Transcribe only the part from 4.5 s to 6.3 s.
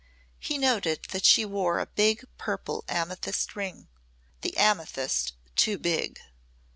amethyst too big.